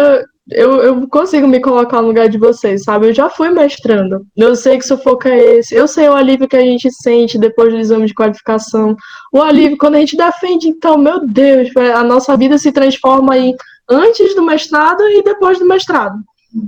[0.51, 3.09] eu, eu consigo me colocar no lugar de vocês, sabe?
[3.09, 4.27] Eu já fui mestrando.
[4.37, 5.75] Eu sei que sufoco é esse.
[5.75, 8.97] Eu sei o alívio que a gente sente depois do exame de qualificação.
[9.33, 13.55] O alívio quando a gente defende, então, meu Deus, a nossa vida se transforma aí
[13.89, 16.17] antes do mestrado e depois do mestrado.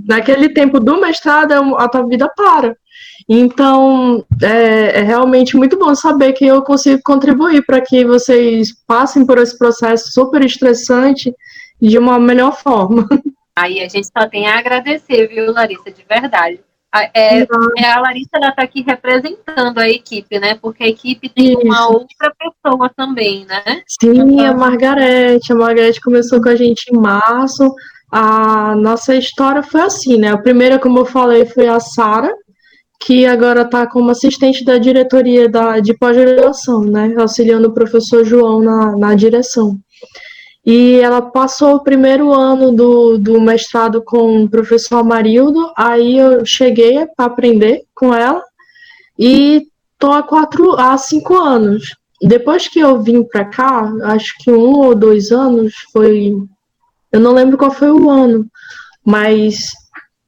[0.07, 2.75] Naquele tempo do mestrado, é a tua vida para.
[3.27, 9.25] Então, é, é, realmente muito bom saber que eu consigo contribuir para que vocês passem
[9.25, 11.33] por esse processo super estressante
[11.81, 13.07] de uma melhor forma.
[13.55, 16.59] Aí a gente só tem a agradecer, viu, Larissa, de verdade.
[16.95, 20.55] É, é, a Larissa ela está aqui representando a equipe, né?
[20.61, 21.61] Porque a equipe tem Isso.
[21.61, 23.63] uma outra pessoa também, né?
[23.87, 24.45] Sim, então...
[24.45, 25.51] a Margarete.
[25.51, 27.73] A Margarete começou com a gente em março.
[28.11, 30.31] A nossa história foi assim, né?
[30.31, 32.31] A primeira, como eu falei, foi a Sara,
[32.99, 37.15] que agora está como assistente da diretoria da, de pós-graduação, né?
[37.17, 39.79] Auxiliando o professor João na, na direção.
[40.65, 46.45] E ela passou o primeiro ano do, do mestrado com o professor Amarildo, aí eu
[46.45, 48.41] cheguei para aprender com ela
[49.19, 49.67] e
[49.99, 51.95] tô há quatro, há cinco anos.
[52.21, 56.33] Depois que eu vim para cá, acho que um ou dois anos foi,
[57.11, 58.45] eu não lembro qual foi o ano,
[59.05, 59.65] mas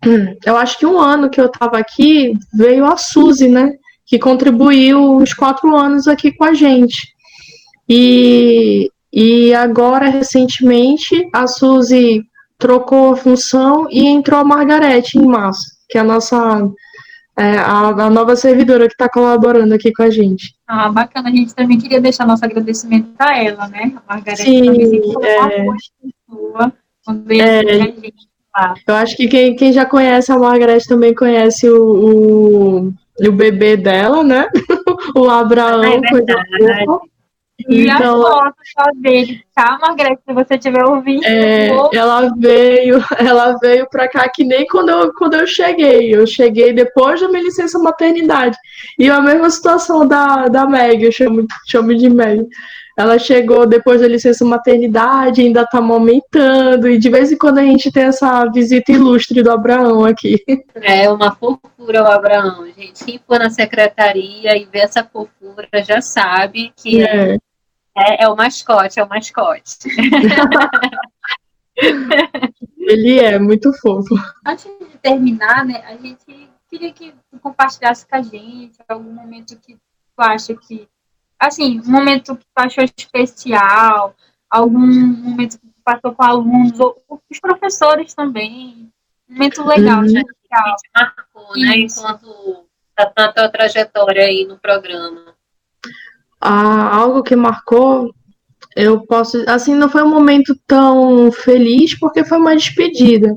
[0.46, 3.72] eu acho que um ano que eu estava aqui veio a Suzy, né?
[4.06, 7.08] Que contribuiu os quatro anos aqui com a gente.
[7.88, 12.22] E e agora, recentemente, a Suzy
[12.58, 16.70] trocou a função e entrou a Margarete em março, que é a nossa
[17.38, 20.54] é, a, a, nova servidora que está colaborando aqui com a gente.
[20.68, 21.30] Ah, bacana.
[21.30, 23.94] A gente também queria deixar nosso agradecimento para ela, né?
[24.06, 24.70] A Margarete Sim,
[25.22, 25.66] é...
[26.28, 26.74] pessoa
[27.06, 28.14] quando é, a gente
[28.54, 28.74] lá.
[28.86, 33.78] Eu acho que quem, quem já conhece a Margarete também conhece o, o, o bebê
[33.78, 34.48] dela, né?
[35.16, 35.84] o Abraão.
[35.84, 36.50] É verdade.
[37.68, 41.24] E então, a foto só dele, tá, Margarete, se você estiver ouvindo.
[41.26, 46.14] É, ela veio, ela veio pra cá que nem quando eu, quando eu cheguei.
[46.14, 48.58] Eu cheguei depois da minha licença maternidade.
[49.00, 52.46] E a mesma situação da, da Meg, eu chamo, chamo de Meg.
[52.98, 57.64] Ela chegou depois da licença maternidade, ainda tá amamentando, e de vez em quando a
[57.64, 60.42] gente tem essa visita ilustre do Abraão aqui.
[60.76, 63.04] É uma fofura o Abraão, gente.
[63.04, 67.38] Quem for na secretaria e vê essa fofura já sabe que é.
[67.98, 69.78] É, é o mascote, é o mascote.
[72.78, 74.16] Ele é muito fofo.
[74.46, 79.58] Antes de terminar, né, a gente queria que tu compartilhasse com a gente algum momento
[79.58, 80.88] que tu acha que,
[81.40, 84.16] assim, um momento que tu achou especial,
[84.50, 88.92] algum momento que tu passou com alunos, ou os professores também,
[89.30, 90.12] um momento legal, uhum.
[90.12, 90.22] né?
[90.24, 92.66] Que marcou, né, enquanto
[92.98, 95.35] a tua trajetória aí no programa
[96.40, 98.14] ah, algo que marcou,
[98.76, 99.44] eu posso.
[99.48, 103.36] Assim, não foi um momento tão feliz, porque foi uma despedida.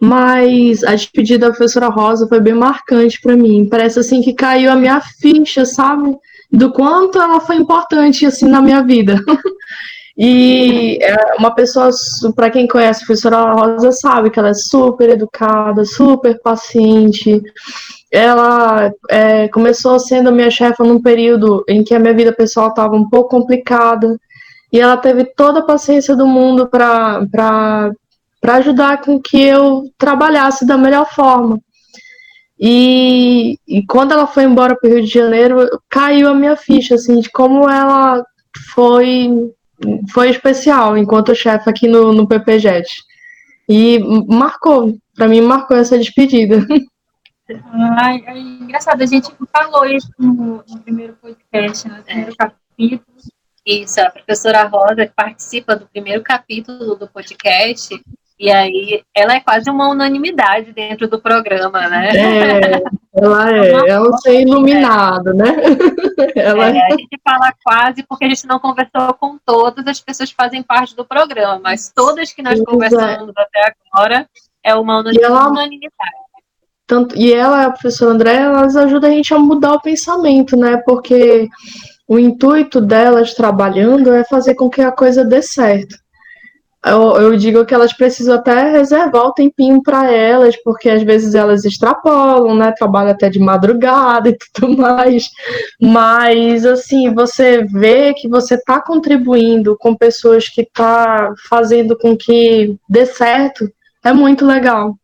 [0.00, 3.66] Mas a despedida da professora Rosa foi bem marcante para mim.
[3.70, 6.14] Parece assim que caiu a minha ficha, sabe?
[6.50, 9.18] Do quanto ela foi importante assim na minha vida.
[10.16, 11.90] E é uma pessoa,
[12.36, 17.42] para quem conhece a professora Rosa, sabe que ela é super educada, super paciente,
[18.14, 22.94] ela é, começou sendo minha chefa num período em que a minha vida pessoal estava
[22.94, 24.16] um pouco complicada
[24.72, 27.90] e ela teve toda a paciência do mundo para
[28.40, 31.58] ajudar com que eu trabalhasse da melhor forma.
[32.56, 36.94] E, e quando ela foi embora para o Rio de Janeiro, caiu a minha ficha
[36.94, 38.24] assim de como ela
[38.72, 39.52] foi
[40.12, 42.88] foi especial enquanto chefe aqui no, no PPJet.
[43.68, 43.98] E
[44.28, 46.64] marcou, para mim marcou essa despedida.
[47.98, 52.34] Ai, é engraçado, a gente falou isso no, no primeiro podcast, no primeiro é.
[52.36, 53.18] capítulo.
[53.66, 57.98] Isso, a professora Rosa participa do primeiro capítulo do podcast,
[58.38, 62.10] e aí ela é quase uma unanimidade dentro do programa, né?
[62.14, 62.82] É,
[63.14, 65.34] ela é, é um ser iluminado, é.
[65.34, 65.56] né?
[66.34, 70.30] Ela é, a gente fala quase porque a gente não conversou com todas as pessoas
[70.30, 74.28] que fazem parte do programa, mas todas que nós conversamos até agora
[74.62, 76.23] é uma unanimidade.
[76.94, 80.76] Tanto, e ela a professora André, elas ajudam a gente a mudar o pensamento, né?
[80.86, 81.48] Porque
[82.06, 85.96] o intuito delas trabalhando é fazer com que a coisa dê certo.
[86.86, 91.34] Eu, eu digo que elas precisam até reservar o tempinho para elas, porque às vezes
[91.34, 92.72] elas extrapolam, né?
[92.78, 95.28] Trabalham até de madrugada e tudo mais.
[95.82, 102.76] Mas, assim, você vê que você está contribuindo com pessoas que tá fazendo com que
[102.88, 103.68] dê certo,
[104.04, 104.94] é muito legal.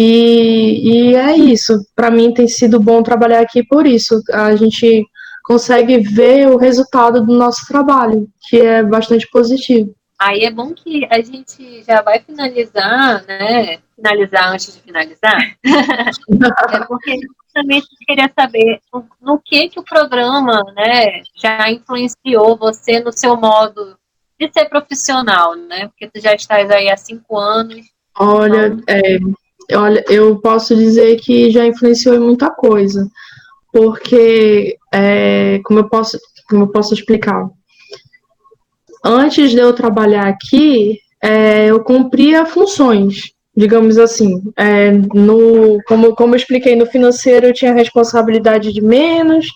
[0.00, 1.84] E, e é isso.
[1.96, 4.22] Para mim tem sido bom trabalhar aqui por isso.
[4.30, 5.04] A gente
[5.42, 9.92] consegue ver o resultado do nosso trabalho, que é bastante positivo.
[10.16, 13.78] Aí é bom que a gente já vai finalizar, né?
[13.96, 15.36] Finalizar antes de finalizar.
[15.66, 18.78] é porque justamente queria saber
[19.20, 23.98] no que que o programa, né, já influenciou você no seu modo
[24.38, 25.88] de ser profissional, né?
[25.88, 27.84] Porque tu já estás aí há cinco anos.
[28.16, 28.84] Olha, então...
[28.86, 29.18] é,
[29.72, 33.08] olha, eu posso dizer que já influenciou em muita coisa,
[33.72, 37.48] porque é, como eu posso, como eu posso explicar?
[39.04, 44.42] antes de eu trabalhar aqui, é, eu cumpria funções, digamos assim.
[44.56, 49.46] É, no, como, como eu expliquei, no financeiro eu tinha responsabilidade de menos,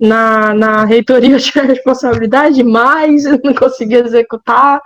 [0.00, 4.80] na, na reitoria eu tinha responsabilidade de mais, eu não conseguia executar,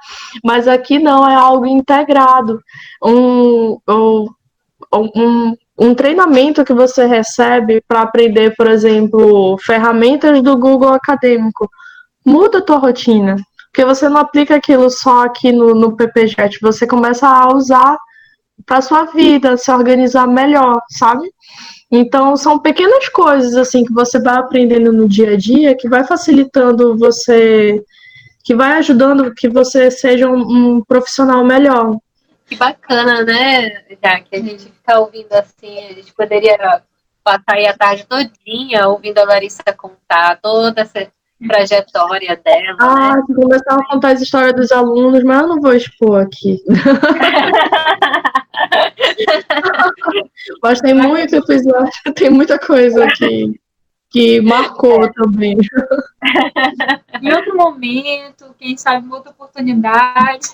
[0.45, 2.61] mas aqui não, é algo integrado.
[3.03, 4.27] Um, um,
[4.97, 11.68] um, um treinamento que você recebe para aprender, por exemplo, ferramentas do Google Acadêmico,
[12.24, 13.36] muda a tua rotina.
[13.72, 17.97] Porque você não aplica aquilo só aqui no, no PPJet, você começa a usar
[18.64, 21.28] para sua vida, se organizar melhor, sabe?
[21.90, 26.05] Então são pequenas coisas assim que você vai aprendendo no dia a dia que vai
[26.05, 27.82] facilitando você,
[28.45, 31.97] que vai ajudando que você seja um, um profissional melhor.
[32.47, 33.84] Que bacana, né?
[34.03, 36.82] Já que a gente fica ouvindo assim, a gente poderia
[37.22, 41.09] passar aí a tarde todinha ouvindo a Larissa contar toda essa
[41.47, 42.76] trajetória dela.
[42.80, 43.22] Ah, né?
[43.26, 46.62] se começar a contar as histórias dos alunos, mas eu não vou expor aqui.
[50.62, 51.40] mas tem muito
[52.14, 53.61] tem muita coisa aqui
[54.15, 55.57] que marcou também.
[57.21, 60.51] em outro momento, quem sabe, outra oportunidade.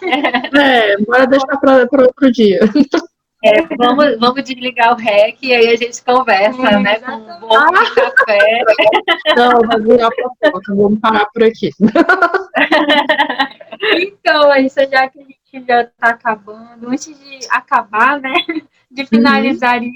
[0.59, 2.61] É, bora deixar para outro dia.
[3.45, 7.01] É, vamos, vamos desligar o REC e aí a gente conversa, é, né?
[7.01, 7.73] Com um bom ah.
[7.95, 8.63] café.
[9.37, 11.71] Não, vai virar fofoca, vamos parar por aqui.
[13.83, 18.35] Então, isso já que a gente já está acabando, antes de acabar, né?
[18.91, 19.91] De finalizar uhum.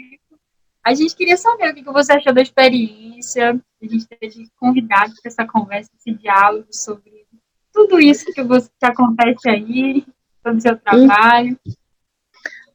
[0.84, 3.58] A gente queria saber o que você achou da experiência.
[3.82, 7.24] A gente teve convidado para essa conversa, esse diálogo sobre
[7.72, 10.04] tudo isso que, você, que acontece aí,
[10.42, 11.58] sobre o seu trabalho.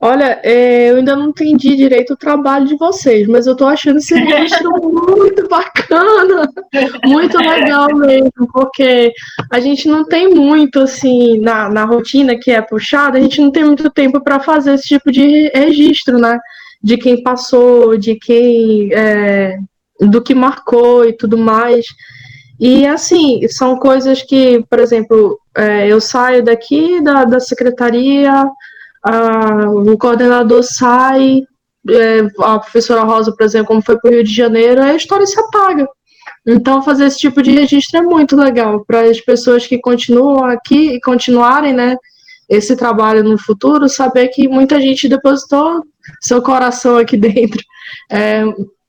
[0.01, 3.97] Olha, é, eu ainda não entendi direito o trabalho de vocês, mas eu tô achando
[3.97, 6.49] esse registro muito bacana,
[7.05, 9.11] muito legal mesmo, porque
[9.51, 13.51] a gente não tem muito, assim, na, na rotina que é puxada, a gente não
[13.51, 16.39] tem muito tempo para fazer esse tipo de registro, né?
[16.81, 18.93] De quem passou, de quem.
[18.93, 19.57] É,
[19.99, 21.85] do que marcou e tudo mais.
[22.59, 28.45] E assim, são coisas que, por exemplo, é, eu saio daqui da, da secretaria
[29.03, 31.41] a, o coordenador sai,
[31.89, 35.25] é, a professora Rosa, por exemplo, como foi para o Rio de Janeiro, a história
[35.25, 35.87] se apaga.
[36.47, 40.93] Então, fazer esse tipo de registro é muito legal para as pessoas que continuam aqui
[40.93, 41.95] e continuarem, né,
[42.49, 45.83] esse trabalho no futuro, saber que muita gente depositou
[46.21, 47.61] seu coração aqui dentro.
[48.11, 48.41] É,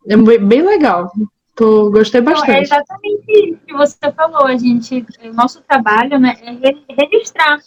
[0.09, 1.11] é bem legal.
[1.55, 2.49] Tô, gostei bastante.
[2.49, 4.47] Não, é exatamente isso que você falou.
[4.47, 7.59] A gente, o nosso trabalho né, é registrar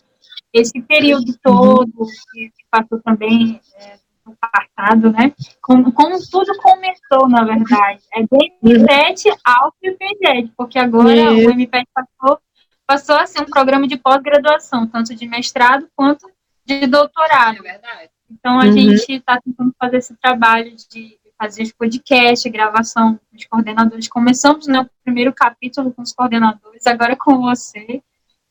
[0.52, 3.96] esse período todo que, passou também é,
[4.26, 5.34] no passado, né?
[5.62, 8.02] Como, como, tudo começou, na verdade.
[8.14, 12.40] É do MPET ao PPGED, porque agora o MPET passou,
[12.86, 16.28] passou a ser um programa de pós-graduação, tanto de mestrado quanto
[16.66, 17.58] de doutorado.
[17.58, 18.10] É verdade.
[18.34, 18.72] Então a uhum.
[18.72, 24.08] gente está tentando fazer esse trabalho de fazer podcast, gravação com os coordenadores.
[24.08, 28.02] Começamos né, o primeiro capítulo com os coordenadores, agora com você.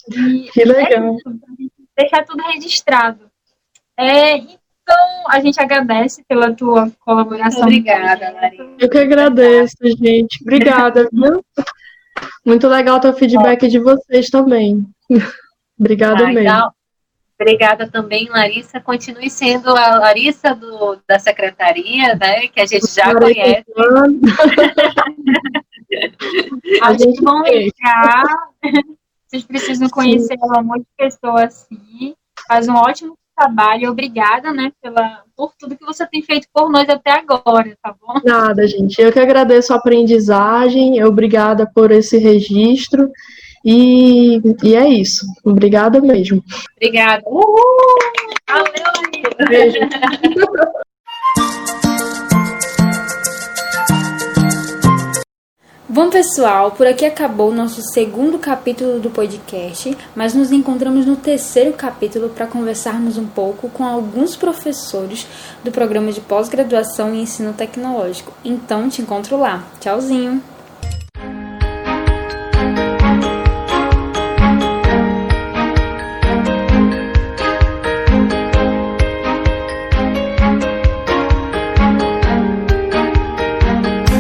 [0.09, 1.16] E que legal.
[1.16, 3.30] É deixar tudo registrado.
[3.99, 7.62] É, então, a gente agradece pela tua colaboração.
[7.62, 8.74] Obrigada, Maria.
[8.78, 10.43] Eu que agradeço, gente.
[10.43, 11.45] Obrigada, viu?
[12.45, 14.85] Muito legal ter o feedback de vocês também.
[15.78, 16.41] Obrigada ah, mesmo.
[16.41, 16.72] Então,
[17.43, 18.80] obrigada também, Larissa.
[18.80, 22.47] Continue sendo a Larissa do, da secretaria, né?
[22.49, 23.64] Que a gente já conhece.
[26.82, 28.24] a gente vão entrar.
[29.26, 32.14] Vocês precisam conhecer um monte de pessoa assim.
[32.47, 33.90] Faz um ótimo trabalho.
[33.90, 38.20] Obrigada, né, pela, por tudo que você tem feito por nós até agora, tá bom?
[38.24, 39.01] Nada, gente.
[39.01, 41.03] Eu que agradeço a aprendizagem.
[41.05, 43.11] Obrigada por esse registro.
[43.64, 45.26] E, e é isso.
[45.44, 46.42] Obrigada mesmo.
[46.76, 47.22] Obrigada.
[47.26, 47.56] Uhul!
[48.48, 49.78] Valeu, Beijo.
[55.94, 61.16] Bom, pessoal, por aqui acabou o nosso segundo capítulo do podcast, mas nos encontramos no
[61.16, 65.26] terceiro capítulo para conversarmos um pouco com alguns professores
[65.62, 68.32] do programa de pós-graduação em ensino tecnológico.
[68.42, 69.68] Então, te encontro lá.
[69.80, 70.42] Tchauzinho!